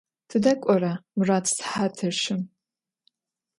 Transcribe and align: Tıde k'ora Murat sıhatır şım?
Tıde 0.29 0.53
k'ora 0.63 0.93
Murat 1.15 1.45
sıhatır 1.55 2.11
şım? 2.21 2.41